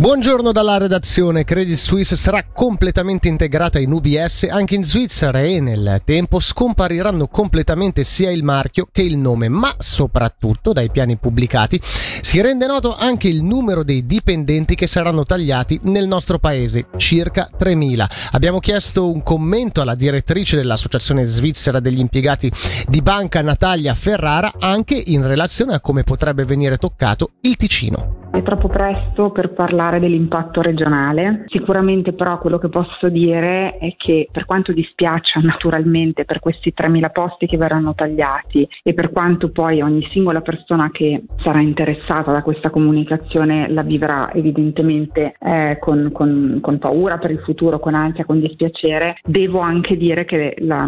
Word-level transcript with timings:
Buongiorno 0.00 0.52
dalla 0.52 0.78
redazione. 0.78 1.42
Credit 1.42 1.76
Suisse 1.76 2.14
sarà 2.14 2.44
completamente 2.44 3.26
integrata 3.26 3.80
in 3.80 3.90
UBS 3.90 4.46
anche 4.48 4.76
in 4.76 4.84
Svizzera 4.84 5.40
e 5.40 5.58
nel 5.58 6.02
tempo 6.04 6.38
scompariranno 6.38 7.26
completamente 7.26 8.04
sia 8.04 8.30
il 8.30 8.44
marchio 8.44 8.86
che 8.92 9.02
il 9.02 9.18
nome, 9.18 9.48
ma 9.48 9.74
soprattutto 9.78 10.72
dai 10.72 10.92
piani 10.92 11.16
pubblicati 11.16 11.80
si 12.20 12.40
rende 12.40 12.66
noto 12.66 12.94
anche 12.96 13.26
il 13.26 13.42
numero 13.42 13.82
dei 13.82 14.06
dipendenti 14.06 14.76
che 14.76 14.86
saranno 14.86 15.24
tagliati 15.24 15.80
nel 15.82 16.06
nostro 16.06 16.38
paese, 16.38 16.86
circa 16.96 17.50
3.000. 17.58 18.06
Abbiamo 18.30 18.60
chiesto 18.60 19.10
un 19.10 19.24
commento 19.24 19.80
alla 19.80 19.96
direttrice 19.96 20.54
dell'Associazione 20.54 21.24
Svizzera 21.24 21.80
degli 21.80 21.98
impiegati 21.98 22.52
di 22.86 23.02
banca 23.02 23.42
Natalia 23.42 23.96
Ferrara 23.96 24.52
anche 24.60 24.94
in 24.94 25.26
relazione 25.26 25.74
a 25.74 25.80
come 25.80 26.04
potrebbe 26.04 26.44
venire 26.44 26.76
toccato 26.76 27.32
il 27.40 27.56
Ticino. 27.56 28.17
È 28.30 28.42
troppo 28.42 28.68
presto 28.68 29.30
per 29.30 29.52
parlare 29.52 30.00
dell'impatto 30.00 30.60
regionale, 30.60 31.44
sicuramente 31.46 32.12
però 32.12 32.38
quello 32.38 32.58
che 32.58 32.68
posso 32.68 33.08
dire 33.08 33.78
è 33.78 33.94
che 33.96 34.28
per 34.30 34.44
quanto 34.44 34.72
dispiaccia 34.72 35.40
naturalmente 35.40 36.24
per 36.24 36.38
questi 36.38 36.72
3.000 36.76 37.10
posti 37.10 37.46
che 37.46 37.56
verranno 37.56 37.94
tagliati 37.94 38.68
e 38.82 38.92
per 38.92 39.10
quanto 39.10 39.50
poi 39.50 39.80
ogni 39.80 40.06
singola 40.12 40.42
persona 40.42 40.90
che 40.90 41.24
sarà 41.42 41.60
interessata 41.60 42.30
da 42.30 42.42
questa 42.42 42.70
comunicazione 42.70 43.68
la 43.70 43.82
vivrà 43.82 44.30
evidentemente 44.32 45.34
eh, 45.40 45.78
con, 45.80 46.10
con, 46.12 46.58
con, 46.60 46.78
paura 46.78 47.16
per 47.18 47.30
il 47.30 47.40
futuro, 47.40 47.80
con 47.80 47.94
ansia, 47.94 48.26
con 48.26 48.40
dispiacere, 48.40 49.16
devo 49.24 49.60
anche 49.60 49.96
dire 49.96 50.24
che 50.26 50.54
la, 50.58 50.86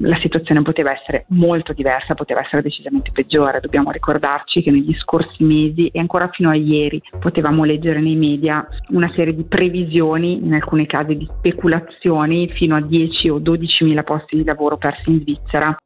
la 0.00 0.18
situazione 0.18 0.62
poteva 0.62 0.92
essere 0.92 1.24
molto 1.28 1.72
diversa, 1.72 2.14
poteva 2.14 2.40
essere 2.40 2.62
decisamente 2.62 3.12
peggiore. 3.12 3.60
Dobbiamo 3.60 3.92
ricordarci 3.92 4.62
che 4.62 4.70
negli 4.70 4.94
scorsi 4.96 5.44
mesi 5.44 5.86
e 5.88 6.00
ancora 6.00 6.28
fino 6.28 6.50
a 6.50 6.55
ieri 6.56 7.00
potevamo 7.18 7.64
leggere 7.64 8.00
nei 8.00 8.16
media 8.16 8.66
una 8.88 9.10
serie 9.14 9.34
di 9.34 9.44
previsioni, 9.44 10.44
in 10.44 10.54
alcuni 10.54 10.86
casi 10.86 11.16
di 11.16 11.28
speculazioni, 11.38 12.48
fino 12.48 12.76
a 12.76 12.80
10 12.80 13.28
o 13.28 13.38
12 13.38 13.84
mila 13.84 14.02
posti 14.02 14.36
di 14.36 14.44
lavoro 14.44 14.76
persi 14.76 15.10
in 15.10 15.20
Svizzera. 15.20 15.76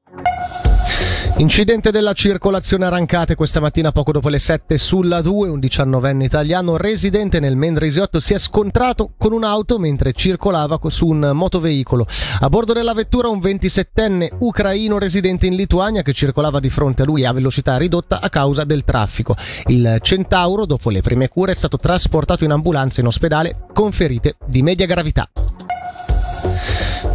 Incidente 1.41 1.91
della 1.91 2.13
circolazione 2.13 2.85
Arancate 2.85 3.35
questa 3.35 3.61
mattina 3.61 3.93
poco 3.93 4.13
dopo 4.13 4.29
le 4.29 4.39
7 4.39 4.77
sulla 4.77 5.23
2, 5.23 5.49
un 5.49 5.59
diciannovenne 5.59 6.27
italiano 6.27 6.77
residente 6.77 7.41
nel 7.41 7.57
Mendrisiotto 7.57 8.21
si 8.21 8.35
è 8.35 8.39
scontrato 8.39 9.15
con 9.17 9.33
un'auto 9.33 9.79
mentre 9.79 10.13
circolava 10.13 10.79
su 10.89 11.07
un 11.07 11.31
motoveicolo. 11.33 12.07
A 12.41 12.49
bordo 12.51 12.75
della 12.75 12.93
vettura 12.93 13.29
un 13.29 13.39
27enne 13.39 14.29
ucraino 14.41 14.99
residente 14.99 15.47
in 15.47 15.57
Lituania 15.57 16.03
che 16.03 16.13
circolava 16.13 16.61
di 16.61 16.69
fronte 16.69 17.03
a 17.03 17.05
lui 17.07 17.25
a 17.25 17.33
velocità 17.33 17.79
ridotta 17.79 18.21
a 18.21 18.29
causa 18.29 18.65
del 18.65 18.85
traffico. 18.85 19.35
Il 19.69 19.97
Centauro, 20.03 20.67
dopo 20.67 20.91
le 20.91 21.01
prime 21.01 21.29
cure, 21.29 21.53
è 21.53 21.57
stato 21.57 21.79
trasportato 21.79 22.45
in 22.45 22.51
ambulanza 22.51 23.01
in 23.01 23.07
ospedale 23.07 23.65
con 23.73 23.93
ferite 23.93 24.37
di 24.47 24.61
media 24.61 24.85
gravità. 24.85 25.31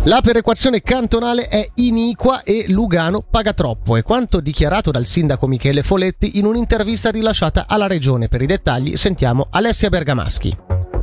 La 0.07 0.21
perequazione 0.21 0.83
cantonale 0.83 1.47
è 1.47 1.67
iniqua 1.75 2.43
e 2.43 2.65
Lugano 2.67 3.25
paga 3.27 3.53
troppo, 3.53 3.95
è 3.95 4.03
quanto 4.03 4.39
dichiarato 4.39 4.91
dal 4.91 5.07
sindaco 5.07 5.47
Michele 5.47 5.81
Foletti 5.81 6.37
in 6.37 6.45
un'intervista 6.45 7.09
rilasciata 7.09 7.65
alla 7.67 7.87
regione. 7.87 8.27
Per 8.27 8.39
i 8.39 8.45
dettagli 8.45 8.97
sentiamo 8.97 9.47
Alessia 9.49 9.89
Bergamaschi. 9.89 10.55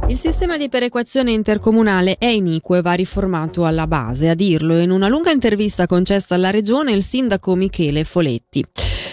Il 0.07 0.19
sistema 0.21 0.57
di 0.57 0.69
perequazione 0.69 1.33
intercomunale 1.33 2.17
è 2.17 2.27
iniquo 2.27 2.77
e 2.77 2.81
va 2.81 2.93
riformato 2.93 3.65
alla 3.65 3.89
base. 3.89 4.29
A 4.29 4.35
dirlo 4.35 4.79
in 4.79 4.93
una 4.93 5.09
lunga 5.09 5.33
intervista 5.33 5.87
concessa 5.87 6.37
alla 6.37 6.51
regione 6.51 6.93
il 6.93 7.03
sindaco 7.03 7.57
Michele 7.57 8.05
Foletti. 8.05 8.65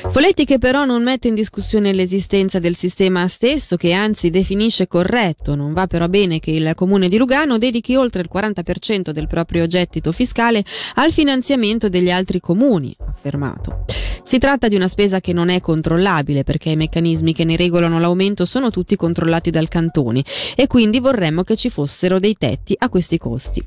Foletti 0.08 0.46
che 0.46 0.58
però 0.58 0.86
non 0.86 1.04
mette 1.04 1.28
in 1.28 1.36
discussione 1.36 1.94
l'esistenza 1.94 2.60
del 2.60 2.76
sistema 2.76 3.28
stesso, 3.28 3.76
che 3.76 3.92
anzi 3.92 4.30
definisce 4.30 4.88
corretto. 4.88 5.56
Non 5.56 5.74
va 5.74 5.88
però 5.88 6.08
bene 6.08 6.40
che 6.40 6.52
il 6.52 6.72
comune 6.74 7.10
di 7.10 7.18
Lugano 7.18 7.58
dedichi 7.58 7.96
oltre 7.96 8.22
il 8.22 8.30
40% 8.34 9.12
del 9.12 9.28
proprio 9.28 9.68
gettito 9.68 10.12
fiscale 10.12 10.64
al 10.96 11.12
finanziamento 11.12 11.90
degli 11.90 12.10
altri 12.10 12.40
comuni, 12.40 12.96
affermato. 12.98 13.86
Si 14.24 14.38
tratta 14.38 14.68
di 14.68 14.76
una 14.76 14.88
spesa 14.88 15.20
che 15.20 15.34
non 15.34 15.50
è 15.50 15.60
controllabile 15.60 16.44
perché 16.44 16.70
i 16.70 16.76
meccanismi 16.76 17.34
che 17.34 17.46
ne 17.46 17.56
regolano 17.56 18.00
l'aumento 18.00 18.46
sono 18.46 18.70
tutti 18.70 18.96
controllati 18.96 19.50
dal 19.50 19.68
cantone 19.68 20.24
e 20.56 20.68
quindi 20.68 21.00
vorremmo 21.00 21.44
che 21.44 21.56
ci 21.56 21.70
fossero 21.70 22.20
dei 22.20 22.36
tetti 22.38 22.76
a 22.78 22.90
questi 22.90 23.18
costi. 23.18 23.64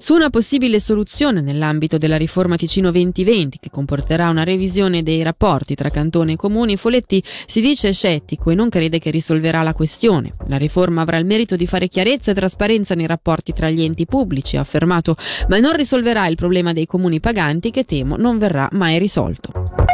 Su 0.00 0.14
una 0.14 0.30
possibile 0.30 0.78
soluzione 0.78 1.40
nell'ambito 1.40 1.98
della 1.98 2.16
riforma 2.16 2.54
Ticino 2.54 2.92
2020 2.92 3.58
che 3.58 3.68
comporterà 3.68 4.28
una 4.28 4.44
revisione 4.44 5.02
dei 5.02 5.24
rapporti 5.24 5.74
tra 5.74 5.90
cantone 5.90 6.34
e 6.34 6.36
comuni, 6.36 6.76
Foletti 6.76 7.20
si 7.46 7.60
dice 7.60 7.92
scettico 7.92 8.50
e 8.50 8.54
non 8.54 8.68
crede 8.68 9.00
che 9.00 9.10
risolverà 9.10 9.62
la 9.62 9.72
questione. 9.72 10.34
La 10.46 10.56
riforma 10.56 11.02
avrà 11.02 11.16
il 11.16 11.26
merito 11.26 11.56
di 11.56 11.66
fare 11.66 11.88
chiarezza 11.88 12.30
e 12.30 12.34
trasparenza 12.34 12.94
nei 12.94 13.08
rapporti 13.08 13.52
tra 13.52 13.70
gli 13.70 13.82
enti 13.82 14.06
pubblici, 14.06 14.56
ha 14.56 14.60
affermato, 14.60 15.16
ma 15.48 15.58
non 15.58 15.72
risolverà 15.72 16.28
il 16.28 16.36
problema 16.36 16.72
dei 16.72 16.86
comuni 16.86 17.18
paganti 17.18 17.72
che 17.72 17.84
temo 17.84 18.16
non 18.16 18.38
verrà 18.38 18.68
mai 18.70 19.00
risolto. 19.00 19.87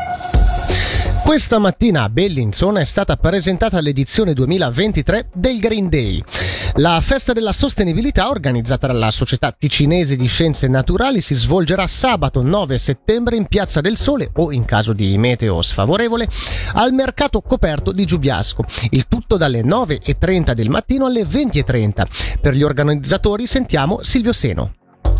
Questa 1.25 1.59
mattina 1.59 2.03
a 2.03 2.11
Bellinzona 2.11 2.81
è 2.81 2.85
stata 2.85 3.17
presentata 3.17 3.81
l'edizione 3.81 4.35
2023 4.35 5.31
del 5.33 5.59
Green 5.59 5.89
Day, 5.89 6.23
la 6.75 7.01
festa 7.01 7.33
della 7.33 7.53
sostenibilità 7.53 8.29
organizzata 8.29 8.89
dalla 8.89 9.11
Società 9.11 9.51
Ticinese 9.51 10.17
di 10.17 10.27
Scienze 10.27 10.69
Naturali 10.69 11.23
si 11.23 11.35
svolgerà 11.35 11.87
sabato 11.87 12.43
9 12.43 12.77
settembre 12.79 13.37
in 13.37 13.47
Piazza 13.47 13.81
del 13.81 13.97
Sole 13.97 14.31
o 14.35 14.53
in 14.53 14.67
caso 14.67 14.93
di 14.93 15.17
meteo 15.17 15.62
sfavorevole 15.62 16.29
al 16.75 16.93
mercato 16.93 17.41
coperto 17.41 17.91
di 17.91 18.05
Giubiasco, 18.05 18.62
il 18.91 19.09
tutto 19.09 19.39
dalle 19.39 19.62
9.30 19.62 20.53
del 20.53 20.69
mattino 20.69 21.06
alle 21.06 21.23
20.30. 21.23 22.39
Per 22.39 22.55
gli 22.55 22.62
organizzatori 22.62 23.47
sentiamo 23.47 24.03
Silvio 24.03 24.35
Seno. 24.35 24.75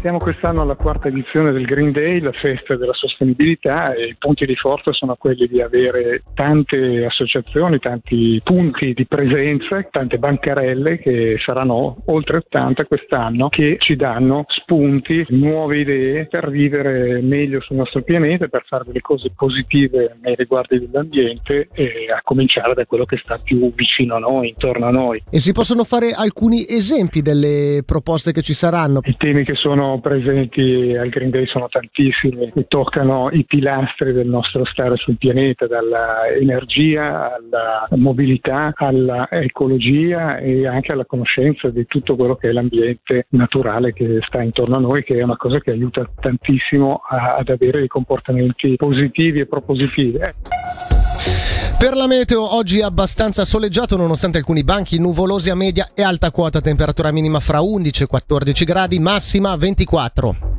Siamo 0.05 0.19
quest'anno 0.19 0.61
alla 0.61 0.75
quarta 0.75 1.09
edizione 1.09 1.51
del 1.51 1.65
Green 1.65 1.91
Day, 1.91 2.21
la 2.21 2.31
festa 2.33 2.77
della 2.77 2.93
sostenibilità 2.93 3.95
e 3.95 4.09
i 4.09 4.17
punti 4.19 4.45
di 4.45 4.55
forza 4.55 4.93
sono 4.93 5.15
quelli 5.15 5.49
di 5.49 5.63
avere 5.63 6.25
tante 6.35 7.07
associazioni, 7.07 7.79
tanti 7.79 8.39
punti 8.45 8.93
di 8.93 9.07
presenza, 9.07 9.83
tante 9.91 10.19
bancarelle 10.19 10.99
che 10.99 11.37
saranno 11.43 12.03
oltre 12.05 12.37
80 12.37 12.85
quest'anno 12.85 13.49
che 13.49 13.79
ci 13.79 13.97
danno 13.97 14.45
spunti, 14.49 15.25
nuove 15.31 15.79
idee 15.79 16.27
per 16.27 16.51
vivere 16.51 17.23
meglio 17.23 17.63
sul 17.63 17.77
nostro 17.77 18.03
pianeta, 18.03 18.49
per 18.49 18.67
fare 18.67 18.85
delle 18.85 19.01
cose 19.01 19.33
positive 19.35 20.19
nei 20.21 20.35
riguardi 20.35 20.81
dell'ambiente 20.81 21.69
e 21.73 22.13
a 22.15 22.21
cominciare 22.23 22.75
da 22.75 22.85
quello 22.85 23.07
che 23.07 23.17
sta 23.25 23.41
più 23.43 23.73
vicino 23.75 24.17
a 24.17 24.19
noi, 24.19 24.51
intorno 24.51 24.85
a 24.85 24.91
noi. 24.91 25.23
E 25.31 25.39
si 25.39 25.53
possono 25.53 25.83
fare 25.83 26.11
alcuni 26.11 26.67
esempi 26.69 27.23
delle 27.23 27.83
proposte 27.87 28.33
che 28.33 28.43
ci 28.43 28.53
saranno? 28.53 29.01
I 29.03 29.17
temi 29.17 29.45
che 29.45 29.55
sono 29.55 29.93
presenti 30.01 30.95
al 30.99 31.09
Green 31.09 31.31
Day 31.31 31.47
sono 31.47 31.69
tantissimi 31.69 32.53
e 32.55 32.67
toccano 32.69 33.31
i 33.31 33.45
pilastri 33.45 34.13
del 34.13 34.27
nostro 34.27 34.65
stare 34.65 34.97
sul 34.97 35.17
pianeta, 35.17 35.67
dall'energia 35.67 37.35
alla 37.35 37.87
mobilità, 37.91 38.73
all'ecologia 38.77 40.39
e 40.39 40.67
anche 40.67 40.93
alla 40.93 41.05
conoscenza 41.05 41.69
di 41.71 41.87
tutto 41.87 42.17
quello 42.17 42.37
che 42.37 42.49
è 42.49 42.53
l'ambiente 42.53 43.27
naturale 43.31 43.93
che 43.93 44.19
sta 44.27 44.43
intorno 44.43 44.77
a 44.77 44.81
noi, 44.81 45.05
che 45.05 45.19
è 45.19 45.23
una 45.23 45.37
cosa 45.37 45.61
che 45.61 45.71
aiuta 45.71 46.09
tantissimo 46.21 47.03
a, 47.09 47.37
ad 47.37 47.49
avere 47.49 47.79
dei 47.79 47.89
comportamenti 47.89 48.77
positivi 48.77 49.41
e 49.41 49.47
propositivi. 49.47 50.19
Per 51.79 51.95
la 51.95 52.07
meteo 52.07 52.55
oggi 52.55 52.81
abbastanza 52.81 53.45
soleggiato 53.45 53.97
nonostante 53.97 54.39
alcuni 54.39 54.65
banchi 54.65 54.99
nuvolosi 54.99 55.51
a 55.51 55.55
media 55.55 55.91
e 55.95 56.03
alta 56.03 56.31
quota, 56.31 56.61
temperatura 56.61 57.11
minima 57.11 57.41
fra 57.41 57.63
11 57.63 58.05
e 58.05 58.07
14 58.07 58.65
gradi, 58.65 58.99
massima 59.01 59.55
24. 59.55 60.54